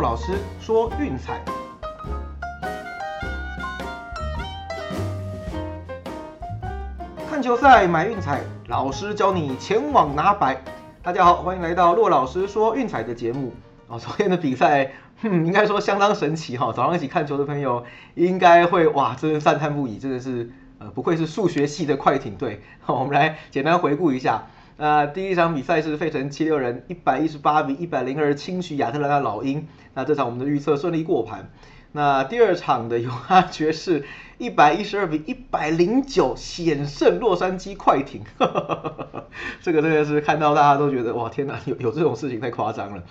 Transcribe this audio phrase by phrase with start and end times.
[0.00, 1.40] 老师说运彩，
[7.28, 10.62] 看球赛买运彩，老师教你前往拿白。
[11.02, 13.52] 大家好，欢迎来到骆老师说运彩的节目。
[13.88, 14.90] 哦，昨天的比赛，
[15.22, 16.72] 嗯，应该说相当神奇哈。
[16.72, 22.62] 早上一起看球的朋友应该会哇，真的赞叹不已，真的是呃，不愧是数学系的快艇队。
[22.80, 24.46] 好，我们来简单回顾一下。
[24.80, 31.50] 那第一场比赛是费城七六人一百一十八比一百零二轻取亚特兰大老鹰，那这场我们的预测顺利过盘。
[31.92, 34.06] 那第二场的犹他爵士
[34.38, 38.22] 一百一十二比一百零九险胜洛杉矶快艇，
[39.60, 43.02] 这个真的是看到大家都觉得哇天哪，有有这种事情太夸张了。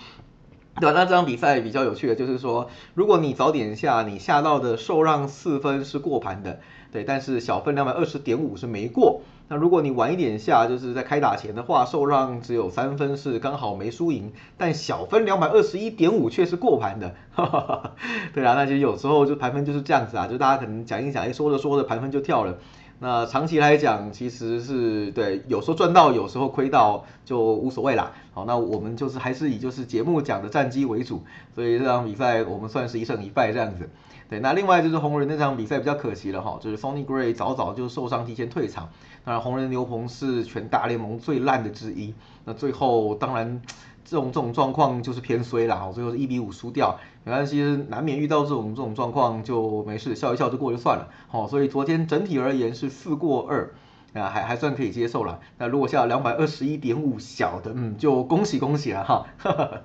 [0.82, 9.22] 对，那这场比赛比较有趣的就是说，如果你早点下，你下到的受让四分是过盘的，对，但是小分两百二十点五是没过。
[9.50, 17.16] 那如果你晚一点下，就是在开打前的话，受让只有三分是刚好没输赢，但小分两百二十一点五却是过盘的。
[18.34, 22.60] 对啊，那就有时候就盘分就是这样子啊，就大家可能讲一讲，哎，说着说着盘分就跳了。
[23.02, 28.12] 那长期来讲，其实是对，有时候赚到，有时候亏到就无所谓啦。
[28.34, 31.24] 好，那我们就是还是以就是节目讲的战绩为主，
[31.56, 33.90] 所以这场比赛我们算是一胜一败这样子。
[34.30, 38.90] 对，那另外就是红人那场比赛比较可惜了哈，就是 Sony Gray 早早就受伤提前退场。
[39.24, 42.14] 当然，红人牛棚是全大联盟最烂的之一。
[42.44, 43.62] 那最后当然。
[44.10, 51.10] 这种这种状况就是偏衰啦，最后是一比五输掉，没关系，难免遇到这种这种状况就没事，笑一笑就过就算了。
[51.28, 53.72] 好，所以昨天整体而言是四过二，
[54.14, 55.40] 啊，还还算可以接受了。
[55.60, 59.28] 那如果下两百二十一点五小的，嗯，就恭喜恭喜了哈。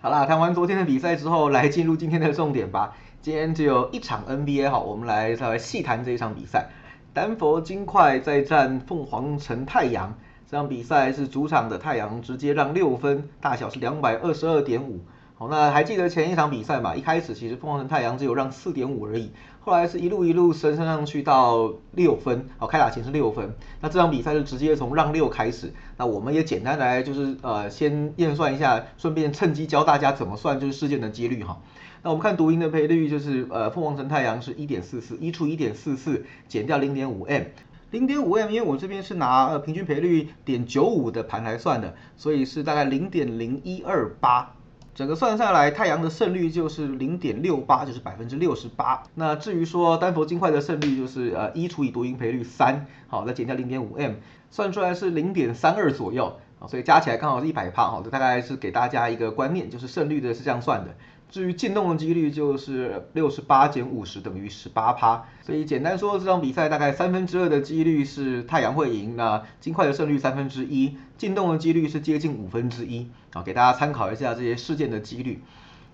[0.00, 2.96] 好啦，谈完昨天的比赛之后，来进入今天的重点吧。
[3.20, 6.70] 今天只有一场 NBA 哈，我们来稍微细谈这一场比赛，
[7.12, 10.14] 丹佛金块在战凤凰城太阳。
[10.50, 15.00] 这场比赛是主场的太阳直接让六分，大小是两百二十二点五。
[15.36, 16.94] 好，那还记得前一场比赛嘛？
[16.94, 19.30] 一开始其实凤凰城太阳只有让四点五而已，
[19.60, 22.46] 后来是一路一路升升上去到六分。
[22.58, 23.52] 好，开打前是六分。
[23.80, 25.72] 那这场比赛就直接从让六开始。
[25.96, 31.58] 那我们也简单来就是呃先验算一下，顺便趁机教大家怎么算就是事件的几率哈。
[32.02, 37.44] 那我们看读音的赔率就是呃凤凰城太阳是一点四四，一除一点四四减掉零点五 m。
[37.94, 44.56] 零点五 m，因为我这边是拿呃平均赔率点九五的盘来算的，所以是大概零点零一二八，
[44.96, 49.04] 整个算下来，太阳的胜率就是零点六八，就是百分之六十八。
[49.14, 54.14] 那至于说丹佛金块的胜率就是呃一除以多赢赔率三，好，再减掉零点五 m，
[54.50, 60.96] 算出来是零点三二左右，啊，所以加起来刚好是一百趴，好，这大概是给大家一个观念，就是胜率的是这样算的。
[61.34, 75.42] 至于进洞的几率就是六十八减五十等于十八趴，所以简单说这场比赛大概三分之二的几率是太阳会赢，那金块的胜率三分之一，进洞的几率是接近五分之一，啊给大家参考一下这些事件的几率。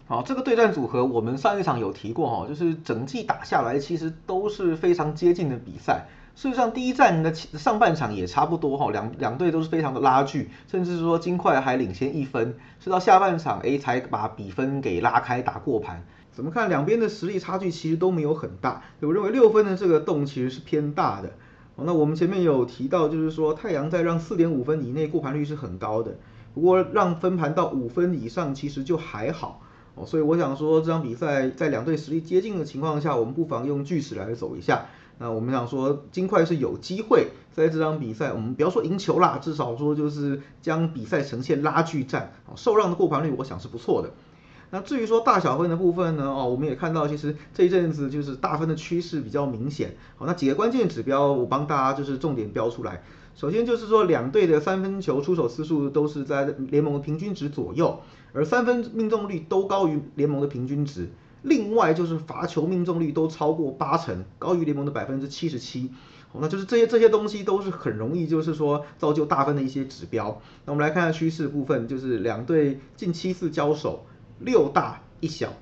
[0.07, 6.07] 好，这个对战组合我们上一场有提过哈，就是整季打下来其实都是非常接近的比赛。
[6.35, 16.05] 事实上，第一站的上半场也差不多哈，两两队都是非常的拉锯，甚至说金块还领先一分，是到下半场 A 才把比分给拉开打过盘。
[16.33, 21.33] 怎么看两边的实力差距其实都没有很大，我认为六分的这个洞其实是偏大的。
[21.77, 26.17] 那我们前面有提到，就是说太阳在让四点五分以内过盘率是很高的，
[26.55, 29.63] 不过让分盘到五分以上其实就还好
[30.07, 34.87] 所以我想说这场比赛在两队实力接近的情况下，我们不妨用巨石来走一下。
[35.19, 44.11] 那我们想说，金块是有机会在这场比赛，我们不要说赢球啦，至少说就是将比赛呈现拉锯战，受让的过盘率我想是不错的。
[44.71, 49.97] 那至于说大小分的部分呢，哦，我们也看到其实这一阵子就是大分的趋势比较明显。
[50.17, 53.03] 好，那几个关键指标我帮大家就是重点标出来。
[53.41, 58.03] 首先就是说两队的三分球出手次数都是在联盟的平均值左右，
[58.35, 61.09] 而三分命中率都高于联盟的平均值。
[61.41, 65.91] 另外就是罚球命中率都超过八成，高于联盟的百分之七十七，
[66.35, 70.43] 那就是这些这些东西都是很容易就是说造就大分的一些指标。
[70.67, 74.05] 那我们来看下趋势部分，就是两队近七次交手，
[74.39, 75.55] 六大一小，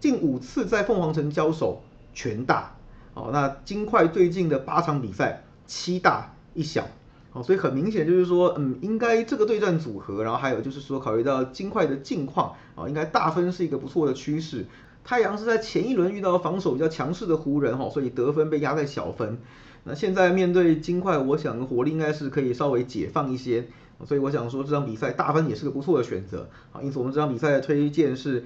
[0.00, 2.74] 近五次在凤凰城交手全大，
[3.14, 6.88] 哦，那金块最近的八场比赛七大一小，
[7.34, 14.64] 哦，所以很明显就是说，嗯，应该这个对战组合，然后还有就是说考虑到金块的近况，啊，应该大分是一个不错的趋势。
[15.02, 19.38] 太阳是在前一轮遇到防守比较强势的湖人哈，所以得分被压在小分。
[19.82, 23.66] 那现在面对金块，我想火力应该是可以稍微解放一些，
[24.06, 26.80] 所以我想说这场比赛大分也是个不错的选择啊。
[26.82, 28.44] 因此我们这场比赛的推荐是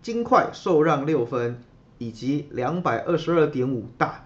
[0.00, 1.62] 金块受让六分
[1.98, 4.24] 以及两百二十二点五大。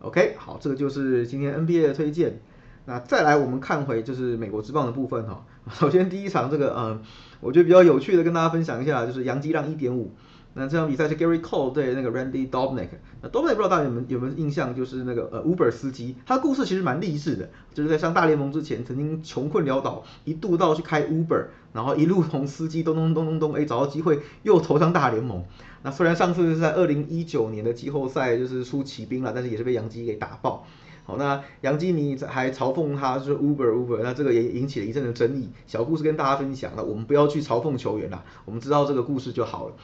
[0.00, 2.40] OK，好，这个就是今天 NBA 的推荐。
[2.86, 5.44] 那再来我们看回就是美国之棒的部分哈。
[5.72, 7.00] 首先第一场这个嗯，
[7.40, 10.12] 我觉得比较有趣的跟大家分享一下，就是杨基让一点五。
[10.56, 12.86] 那这场比赛是 Gary Cole 对那个 Randy Dobnak。
[13.22, 25.44] 那 Dobnak 不知道大家有没有有没有印象，就是那个呃 Uber 司机，他的故事其实蛮励志的，就是在上大联盟之前曾经穷困潦倒，一度到去开 Uber，然后一路从司机咚咚咚咚咚，哎找到机会又投上大联盟。
[25.82, 30.66] 那虽然上次是在二零一九年的季后赛就是输骑兵了，但是也是被杨基给打爆。
[31.06, 35.50] 好，那杨基迷还嘲讽他是 Uber Uber，那这个也引起了一阵的争议。
[35.66, 39.74] 小故事跟大家分享，那我们不要去嘲讽球员啦，我们知道这个故事就好了。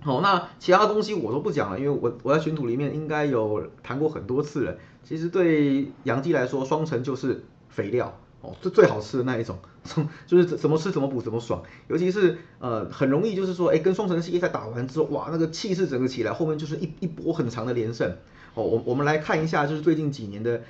[0.00, 4.78] 好，那其他东西我都不讲了，因为我我在群组里面应该有谈过很多次了。
[5.04, 9.58] 其实对杨基来说，双城就是肥料哦，是最好吃的那一种，
[10.26, 11.62] 就是怎么吃怎么补怎么爽。
[11.88, 18.16] 尤其是呃很容易就是说，哎，跟双城系列赛打完之后，哇，那个气势整个起来，后面就是一一波很长的连胜。
[18.58, 20.62] 哦，我我们来看一下，就是最近几年的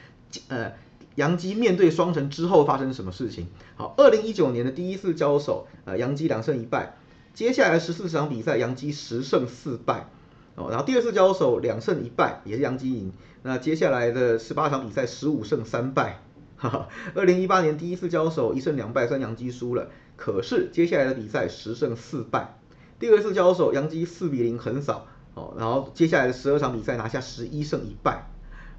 [0.48, 0.72] 呃
[1.14, 3.46] 杨基面对双城之后发生什么事情。
[3.76, 6.96] 好，二零一九年的第一次交手，呃，杨基两胜一败。
[7.32, 10.10] 接下来十四场比赛，杨基十胜四败，
[10.54, 13.10] 哦，然后第二次交手两胜一败，也是杨基赢。
[13.42, 16.20] 那接下来的十八场比赛，十五胜三败。
[16.56, 19.88] 哈哈，二零一八年第一次交手一胜两败，算杨基输了。
[20.16, 22.58] 可是接下来的比赛十胜四败，
[22.98, 25.06] 第二次交手杨基四比零横扫，
[25.38, 28.30] 哦，然后接下来的十二场比赛拿下十一胜一败。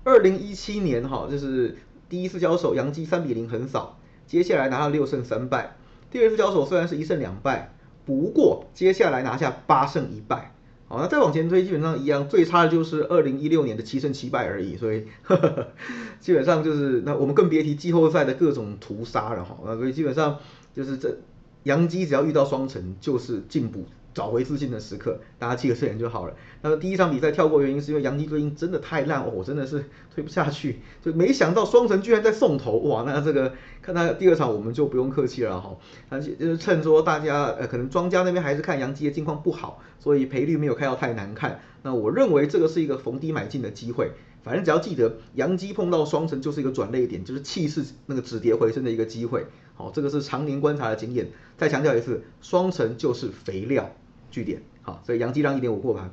[0.03, 1.77] 二零一七年哈，就是
[2.09, 5.75] 第一次交手杨基三比零横扫，接下来拿到六胜三败。
[6.11, 7.73] 第二次交手虽然是一胜两败。
[8.05, 10.55] 不过接下来拿下八胜一败，
[10.87, 15.67] 好，那再往前推，基本上一样，最差的就是二零一六年的七胜七败而已，所以呵 呵
[16.19, 20.39] 基本上就是那我们更别提季后赛的各种屠杀了哈，那所以基本上
[20.73, 21.19] 就是这
[21.63, 23.85] 杨基只要遇到双城就是进步。
[24.13, 26.33] 找回自信的时刻，大家记个这点就好了。
[26.61, 33.03] 那么第一场比赛跳过原因是因为杨基最近真的太烂哦，真的是推不下去，就没想到双城居然在送头哇！
[33.05, 35.77] 那这个看他第二场我们就不用客气了哈，
[36.09, 41.61] 而且就是趁说大家呃可能庄家那边还是看杨基的近况不好，所以赔率没有开到太难看。
[41.83, 44.11] 那我认为这个是一个逢低买进的机会。
[44.41, 49.45] 反正只要记得杨基碰到双城就是一个转捩点，就是气势那个止跌回升的一个机会。
[49.75, 51.27] 好，这个是常年观察的经验。
[51.57, 53.91] 再强调一次，双城就是肥料。
[54.31, 56.11] 据点，好，所以杨基让一点五过盘。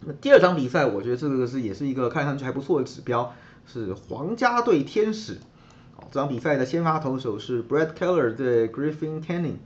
[0.00, 3.32] 那第二场比赛，我觉得这个是也是一个看上去还不错的指标，
[3.66, 5.38] 是皇家对天使。
[5.94, 9.56] 好，这场比赛的先发投手是 Brad Keller 对 Griffin Canning。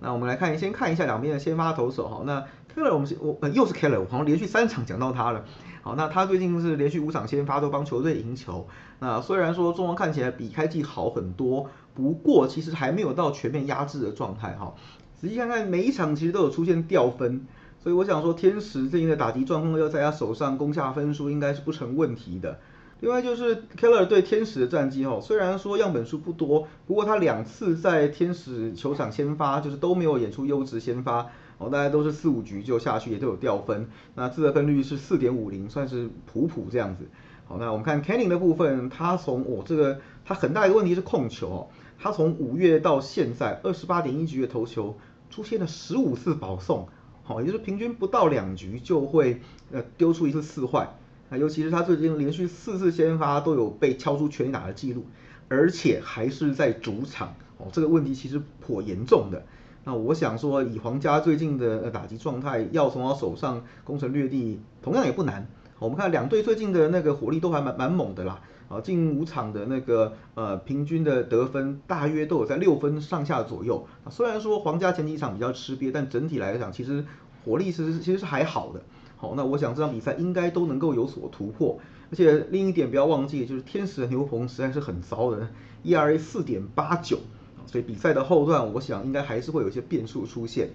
[0.00, 2.08] 那我们来看，先看一下两边的先发投手。
[2.08, 2.40] 哈，那
[2.74, 5.44] Keller 我们我又是 Keller，我好像连续三场讲到他了。
[5.82, 8.68] 好，那他最近是连续五场先发都帮球队赢球。
[9.00, 14.52] 那虽然说中王看起来比开季好很多，不过其实还没有到全面压制的状态。
[14.52, 14.74] 哈。
[15.22, 17.46] 仔细看看，每一场其实都有出现掉分，
[17.80, 22.58] 所以我想说，天使最近的打击状况要在他手上攻下分数，应该是不成问题的。
[22.98, 33.86] 另外就是 Keller 对天使的战绩哦，虽然说样本数不多，不过他两次在天使球场先发，就是都没有演出优质先发，哦，大家都是四五局就下去，也都有掉分。
[34.16, 37.06] 那自得分率是四点五零，算是普普这样子。
[37.46, 41.66] 好，那我们看 Canning 的部分，他从哦这个他很大一个问题是控球哦，
[42.00, 44.98] 他从五月到现在二十八点一局的投球。
[45.32, 46.86] 出现了十五次保送，
[47.24, 49.40] 好，也就是平均不到两局就会
[49.72, 50.94] 呃丢出一次四坏，
[51.30, 55.06] 啊，尤其是他最近连续四次先发都有被敲出全垒打的记录，
[55.48, 59.42] 而且还是在主场，哦，这个问题其实颇严重的。
[59.84, 65.48] 那我想说，以皇家最近的打击状态，要从他手上攻城略地，同样也不难。
[65.82, 68.40] 我们看两队最近的那个火力都还蛮蛮猛的啦。
[68.68, 73.86] 啊，近五场的那个呃平均的得分大约都有在六分上下左右。
[74.04, 77.04] 啊，虽然说皇家前几场比较吃瘪，但整体来讲其实
[77.44, 78.80] 火力是其实是还好的。
[79.16, 81.78] 好，那我想这场比赛应该都能够有所突破。
[82.10, 85.48] 而且另一点不要忘记，就是天使的牛棚实在是很糟的
[85.84, 87.18] ，ERA 四点八九。
[87.66, 90.70] 所以比赛的后段，我想应该还是会有一些变数出现。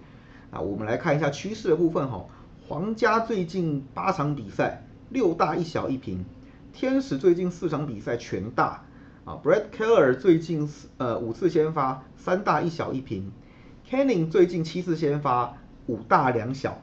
[0.51, 2.25] 啊，我们来看一下趋势的部分哈。
[2.67, 6.25] 皇家最近八场比赛六大一小一平。
[6.73, 8.83] 天使最近四场比赛全大。
[9.25, 13.29] 啊，Brad Keller 最近四呃五次先发三大一小一平
[13.89, 16.81] ，Canning 最近七次先发五大两小，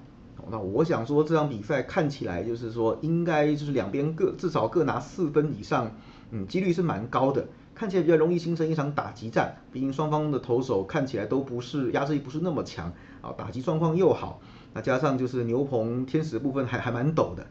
[0.50, 5.92] 那我想说这场比赛看起来就是说应该就是两边各至少各拿四分以上，
[6.32, 12.92] 嗯，几率是蛮高的，看起来比较容易形成一场打击战，毕竟双方的投手看起来都不是压制力不是那么强。
[13.22, 14.42] 啊，打击状况又好，
[14.74, 17.46] 那加上就是牛棚天使部分还还蛮陡的。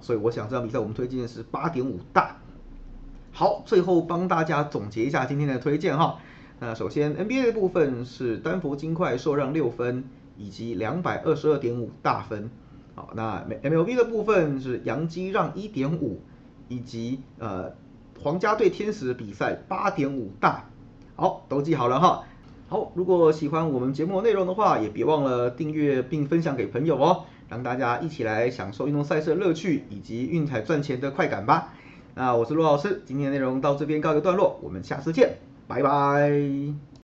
[0.00, 2.36] 所以我想这场比赛我们推荐的是八点五大。
[3.32, 6.18] 好，最后帮大家总结一下今天的推荐哈。
[6.60, 10.04] 那首先 NBA 的部分是丹佛金块受让六分，
[10.38, 12.48] 以及两百二十二点五大分。
[12.94, 16.20] 好，那 MLB 的部分是洋基让一点五，
[16.68, 17.72] 以及呃
[18.22, 20.70] 皇家对天使的比赛八点五大，
[21.16, 22.22] 好，都记好了哈。
[22.68, 31.72] 好，如果喜欢我们节目内容的话，也别忘了订阅并分享给朋友哦，让大家一起来享受运动赛事的乐趣以及运彩赚钱的快感吧。
[32.14, 35.36] 那我是陆老师，今天的内容到这边告一个段落，我们下次见，
[35.66, 37.03] 拜拜。